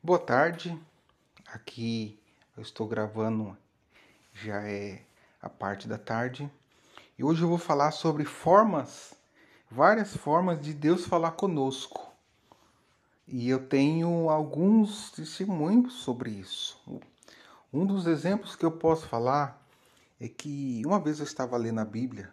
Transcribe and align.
Boa 0.00 0.20
tarde. 0.20 0.80
Aqui 1.52 2.16
eu 2.56 2.62
estou 2.62 2.86
gravando, 2.86 3.58
já 4.32 4.62
é 4.62 5.02
a 5.42 5.48
parte 5.48 5.88
da 5.88 5.98
tarde. 5.98 6.48
E 7.18 7.24
hoje 7.24 7.42
eu 7.42 7.48
vou 7.48 7.58
falar 7.58 7.90
sobre 7.90 8.24
formas, 8.24 9.12
várias 9.68 10.16
formas 10.16 10.60
de 10.60 10.72
Deus 10.72 11.04
falar 11.04 11.32
conosco. 11.32 12.12
E 13.26 13.50
eu 13.50 13.66
tenho 13.66 14.30
alguns 14.30 15.10
testemunhos 15.10 15.94
sobre 15.94 16.30
isso. 16.30 16.80
Um 17.72 17.84
dos 17.84 18.06
exemplos 18.06 18.54
que 18.54 18.64
eu 18.64 18.70
posso 18.70 19.04
falar 19.08 19.60
é 20.20 20.28
que 20.28 20.80
uma 20.86 21.00
vez 21.00 21.18
eu 21.18 21.24
estava 21.24 21.56
lendo 21.56 21.80
a 21.80 21.84
Bíblia, 21.84 22.32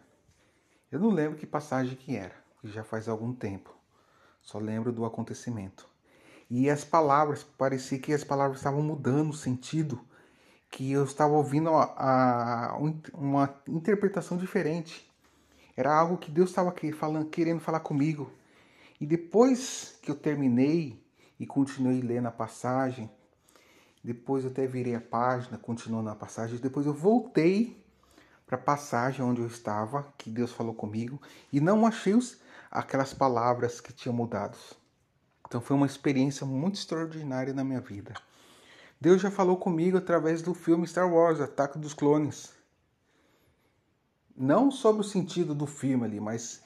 eu 0.90 1.00
não 1.00 1.10
lembro 1.10 1.36
que 1.36 1.44
passagem 1.44 1.96
que 1.96 2.14
era, 2.14 2.36
que 2.60 2.68
já 2.70 2.84
faz 2.84 3.08
algum 3.08 3.34
tempo. 3.34 3.74
Só 4.40 4.60
lembro 4.60 4.92
do 4.92 5.04
acontecimento. 5.04 5.95
E 6.48 6.70
as 6.70 6.84
palavras, 6.84 7.42
parecia 7.42 7.98
que 7.98 8.12
as 8.12 8.22
palavras 8.22 8.58
estavam 8.58 8.82
mudando 8.82 9.30
o 9.30 9.36
sentido, 9.36 10.00
que 10.70 10.92
eu 10.92 11.04
estava 11.04 11.34
ouvindo 11.34 11.70
a, 11.70 11.84
a, 11.96 12.78
uma 13.14 13.54
interpretação 13.66 14.36
diferente. 14.36 15.10
Era 15.76 15.94
algo 15.94 16.16
que 16.16 16.30
Deus 16.30 16.50
estava 16.50 16.72
querendo 17.30 17.60
falar 17.60 17.80
comigo. 17.80 18.30
E 19.00 19.06
depois 19.06 19.98
que 20.00 20.10
eu 20.10 20.14
terminei 20.14 21.02
e 21.38 21.46
continuei 21.46 22.00
lendo 22.00 22.28
a 22.28 22.30
passagem, 22.30 23.10
depois 24.02 24.44
eu 24.44 24.50
até 24.50 24.66
virei 24.66 24.94
a 24.94 25.00
página, 25.00 25.58
continuando 25.58 26.08
a 26.08 26.14
passagem, 26.14 26.58
depois 26.58 26.86
eu 26.86 26.94
voltei 26.94 27.84
para 28.46 28.56
a 28.56 28.60
passagem 28.60 29.24
onde 29.24 29.40
eu 29.40 29.46
estava, 29.48 30.14
que 30.16 30.30
Deus 30.30 30.52
falou 30.52 30.72
comigo, 30.72 31.20
e 31.52 31.60
não 31.60 31.84
achei 31.84 32.14
os, 32.14 32.40
aquelas 32.70 33.12
palavras 33.12 33.80
que 33.80 33.92
tinham 33.92 34.14
mudado. 34.14 34.56
Então 35.46 35.60
foi 35.60 35.76
uma 35.76 35.86
experiência 35.86 36.46
muito 36.46 36.76
extraordinária 36.76 37.52
na 37.52 37.64
minha 37.64 37.80
vida. 37.80 38.14
Deus 39.00 39.20
já 39.20 39.30
falou 39.30 39.56
comigo 39.56 39.98
através 39.98 40.42
do 40.42 40.54
filme 40.54 40.86
Star 40.86 41.12
Wars, 41.12 41.40
Ataque 41.40 41.78
dos 41.78 41.94
Clones. 41.94 42.52
Não 44.36 44.70
sobre 44.70 45.00
o 45.00 45.04
sentido 45.04 45.54
do 45.54 45.66
filme 45.66 46.04
ali, 46.04 46.20
mas 46.20 46.62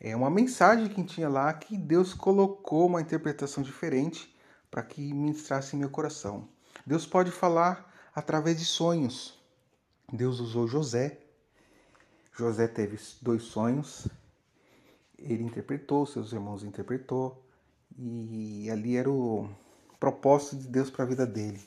é 0.00 0.14
uma 0.14 0.30
mensagem 0.30 0.88
que 0.88 1.02
tinha 1.04 1.28
lá 1.28 1.52
que 1.52 1.76
Deus 1.76 2.12
colocou 2.12 2.86
uma 2.86 3.00
interpretação 3.00 3.62
diferente 3.62 4.34
para 4.70 4.82
que 4.82 5.00
ministrasse 5.12 5.76
em 5.76 5.78
meu 5.78 5.88
coração. 5.88 6.48
Deus 6.84 7.06
pode 7.06 7.30
falar 7.30 7.92
através 8.14 8.58
de 8.58 8.64
sonhos. 8.64 9.38
Deus 10.12 10.40
usou 10.40 10.66
José. 10.66 11.20
José 12.36 12.66
teve 12.66 12.98
dois 13.22 13.44
sonhos. 13.44 14.08
Ele 15.18 15.44
interpretou, 15.44 16.04
seus 16.04 16.32
irmãos 16.32 16.64
interpretou. 16.64 17.42
E 17.98 18.68
ali 18.70 18.96
era 18.96 19.10
o 19.10 19.48
propósito 20.00 20.56
de 20.56 20.68
Deus 20.68 20.90
para 20.90 21.04
a 21.04 21.08
vida 21.08 21.26
dele. 21.26 21.60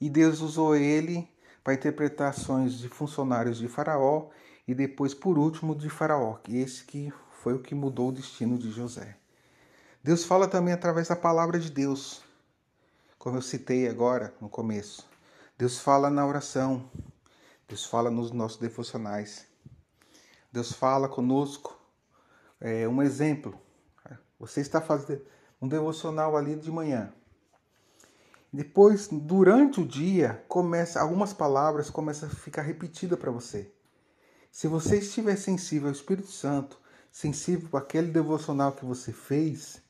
E 0.00 0.10
Deus 0.10 0.40
usou 0.40 0.74
ele 0.74 1.28
para 1.62 1.74
interpretações 1.74 2.78
de 2.78 2.88
funcionários 2.88 3.58
de 3.58 3.68
Faraó 3.68 4.28
e 4.66 4.74
depois, 4.74 5.14
por 5.14 5.38
último, 5.38 5.74
de 5.74 5.88
Faraó, 5.88 6.34
que 6.34 6.56
esse 6.56 6.84
que 6.84 7.12
foi 7.42 7.54
o 7.54 7.62
que 7.62 7.74
mudou 7.74 8.08
o 8.08 8.12
destino 8.12 8.58
de 8.58 8.70
José. 8.70 9.16
Deus 10.02 10.24
fala 10.24 10.48
também 10.48 10.72
através 10.72 11.08
da 11.08 11.16
palavra 11.16 11.58
de 11.58 11.70
Deus, 11.70 12.22
como 13.18 13.36
eu 13.36 13.42
citei 13.42 13.88
agora 13.88 14.34
no 14.40 14.48
começo. 14.48 15.06
Deus 15.58 15.78
fala 15.78 16.10
na 16.10 16.26
oração, 16.26 16.88
Deus 17.68 17.84
fala 17.84 18.10
nos 18.10 18.30
nossos 18.30 18.58
devocionais, 18.58 19.46
Deus 20.52 20.72
fala 20.72 21.08
conosco. 21.08 21.76
É, 22.60 22.86
um 22.86 23.02
exemplo, 23.02 23.60
você 24.38 24.60
está 24.60 24.80
fazendo 24.80 25.22
um 25.60 25.68
devocional 25.68 26.36
ali 26.36 26.54
de 26.56 26.70
manhã. 26.70 27.12
Depois, 28.52 29.08
durante 29.08 29.80
o 29.80 29.86
dia, 29.86 30.44
começa 30.48 31.00
algumas 31.00 31.32
palavras 31.32 31.90
começam 31.90 32.28
a 32.28 32.32
ficar 32.32 32.62
repetidas 32.62 33.18
para 33.18 33.30
você. 33.30 33.70
Se 34.50 34.68
você 34.68 34.98
estiver 34.98 35.36
sensível 35.36 35.88
ao 35.88 35.94
Espírito 35.94 36.30
Santo, 36.30 36.80
sensível 37.10 37.68
para 37.68 37.80
aquele 37.80 38.10
devocional 38.10 38.72
que 38.72 38.84
você 38.84 39.12
fez, 39.12 39.82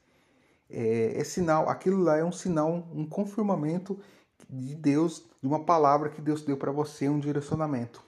é, 0.68 1.20
é, 1.20 1.24
sinal, 1.24 1.68
aquilo 1.68 2.02
lá 2.02 2.16
é 2.16 2.24
um 2.24 2.32
sinal, 2.32 2.88
um 2.92 3.06
confirmamento 3.06 4.00
de 4.48 4.74
Deus, 4.74 5.24
de 5.40 5.46
uma 5.46 5.64
palavra 5.64 6.08
que 6.08 6.20
Deus 6.20 6.42
deu 6.42 6.56
para 6.56 6.72
você, 6.72 7.08
um 7.08 7.20
direcionamento. 7.20 8.02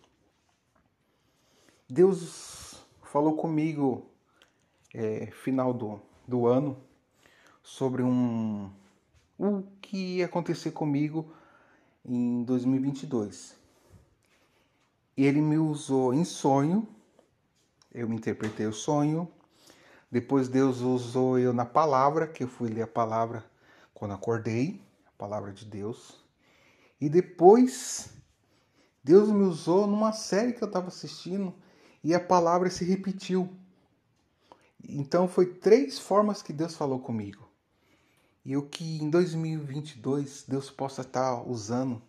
Deus 1.88 2.84
falou 3.04 3.36
comigo 3.36 4.10
é, 4.92 5.30
final 5.30 5.72
do, 5.72 6.00
do 6.28 6.46
ano 6.46 6.76
sobre 7.62 8.02
um 8.02 8.70
o 9.38 9.62
que 9.80 10.16
ia 10.16 10.26
acontecer 10.26 10.72
comigo 10.72 11.32
em 12.04 12.42
2022. 12.44 13.56
Ele 15.16 15.40
me 15.40 15.56
usou 15.56 16.12
em 16.12 16.24
sonho, 16.24 16.86
eu 17.92 18.12
interpretei 18.12 18.66
o 18.66 18.72
sonho. 18.72 19.28
Depois 20.10 20.48
Deus 20.48 20.80
usou 20.80 21.38
eu 21.38 21.52
na 21.52 21.64
palavra, 21.64 22.26
que 22.26 22.42
eu 22.42 22.48
fui 22.48 22.68
ler 22.68 22.82
a 22.82 22.86
palavra 22.86 23.44
quando 23.94 24.14
acordei, 24.14 24.80
a 25.06 25.10
palavra 25.18 25.52
de 25.52 25.64
Deus. 25.64 26.24
E 27.00 27.08
depois 27.08 28.10
Deus 29.04 29.28
me 29.30 29.44
usou 29.44 29.86
numa 29.86 30.12
série 30.12 30.52
que 30.52 30.62
eu 30.62 30.68
estava 30.68 30.88
assistindo 30.88 31.54
e 32.02 32.14
a 32.14 32.20
palavra 32.20 32.70
se 32.70 32.84
repetiu. 32.84 33.48
Então 34.86 35.26
foi 35.26 35.46
três 35.46 35.98
formas 35.98 36.42
que 36.42 36.52
Deus 36.52 36.74
falou 36.74 37.00
comigo. 37.00 37.48
E 38.44 38.56
o 38.56 38.62
que 38.62 39.02
em 39.02 39.10
2022 39.10 40.44
Deus 40.48 40.70
possa 40.70 41.02
estar 41.02 41.42
usando 41.48 42.00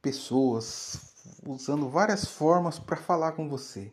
pessoas, 0.00 1.14
usando 1.46 1.88
várias 1.88 2.24
formas 2.24 2.78
para 2.78 2.96
falar 2.96 3.32
com 3.32 3.48
você. 3.48 3.92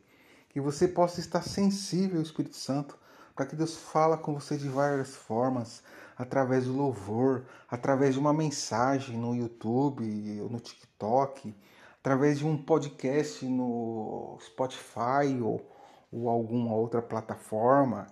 Que 0.50 0.60
você 0.60 0.88
possa 0.88 1.20
estar 1.20 1.44
sensível 1.44 2.18
ao 2.18 2.24
Espírito 2.24 2.56
Santo, 2.56 2.98
para 3.36 3.46
que 3.46 3.56
Deus 3.56 3.76
fala 3.76 4.18
com 4.18 4.34
você 4.34 4.58
de 4.58 4.68
várias 4.68 5.16
formas, 5.16 5.82
através 6.18 6.66
do 6.66 6.74
louvor, 6.74 7.46
através 7.70 8.16
de 8.16 8.20
uma 8.20 8.34
mensagem 8.34 9.18
no 9.18 9.34
YouTube 9.34 10.04
ou 10.42 10.50
no 10.50 10.60
TikTok, 10.60 11.56
através 12.00 12.40
de 12.40 12.46
um 12.46 12.58
podcast 12.62 13.46
no 13.46 14.38
Spotify 14.42 15.40
ou 15.42 15.79
ou 16.12 16.30
alguma 16.30 16.74
outra 16.74 17.02
plataforma, 17.02 18.08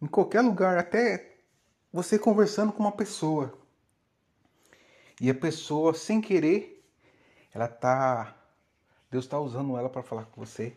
em 0.00 0.06
qualquer 0.06 0.40
lugar, 0.40 0.78
até 0.78 1.36
você 1.92 2.18
conversando 2.18 2.72
com 2.72 2.82
uma 2.82 2.92
pessoa. 2.92 3.58
E 5.20 5.28
a 5.28 5.34
pessoa, 5.34 5.92
sem 5.92 6.20
querer, 6.20 6.82
ela 7.52 7.68
tá 7.68 8.36
Deus 9.10 9.24
está 9.24 9.38
usando 9.40 9.76
ela 9.76 9.88
para 9.88 10.04
falar 10.04 10.24
com 10.26 10.44
você, 10.44 10.76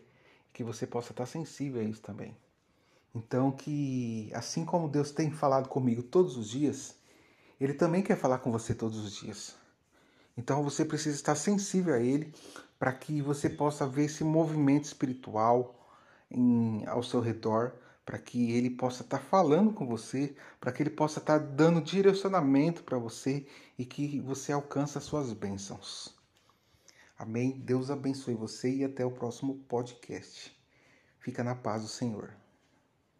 que 0.52 0.64
você 0.64 0.86
possa 0.86 1.12
estar 1.12 1.24
sensível 1.24 1.80
a 1.80 1.84
isso 1.84 2.02
também. 2.02 2.36
Então 3.14 3.52
que 3.52 4.28
assim 4.34 4.64
como 4.64 4.88
Deus 4.88 5.12
tem 5.12 5.30
falado 5.30 5.68
comigo 5.68 6.02
todos 6.02 6.36
os 6.36 6.50
dias, 6.50 6.96
ele 7.60 7.74
também 7.74 8.02
quer 8.02 8.16
falar 8.16 8.38
com 8.38 8.50
você 8.50 8.74
todos 8.74 8.98
os 8.98 9.14
dias. 9.14 9.54
Então 10.36 10.64
você 10.64 10.84
precisa 10.84 11.14
estar 11.14 11.36
sensível 11.36 11.94
a 11.94 12.00
ele 12.00 12.34
para 12.76 12.92
que 12.92 13.22
você 13.22 13.48
possa 13.48 13.86
ver 13.86 14.06
esse 14.06 14.24
movimento 14.24 14.84
espiritual, 14.84 15.83
em, 16.30 16.84
ao 16.86 17.02
seu 17.02 17.20
redor, 17.20 17.74
para 18.04 18.18
que 18.18 18.52
ele 18.52 18.70
possa 18.70 19.02
estar 19.02 19.18
tá 19.18 19.24
falando 19.24 19.72
com 19.72 19.86
você, 19.86 20.36
para 20.60 20.72
que 20.72 20.82
ele 20.82 20.90
possa 20.90 21.20
estar 21.20 21.38
tá 21.40 21.44
dando 21.44 21.80
direcionamento 21.80 22.82
para 22.82 22.98
você 22.98 23.46
e 23.78 23.84
que 23.84 24.20
você 24.20 24.52
alcance 24.52 24.98
as 24.98 25.04
suas 25.04 25.32
bênçãos. 25.32 26.14
Amém? 27.18 27.52
Deus 27.52 27.90
abençoe 27.90 28.34
você 28.34 28.70
e 28.70 28.84
até 28.84 29.04
o 29.04 29.10
próximo 29.10 29.54
podcast. 29.68 30.54
Fica 31.18 31.42
na 31.42 31.54
paz 31.54 31.82
do 31.82 31.88
Senhor. 31.88 32.43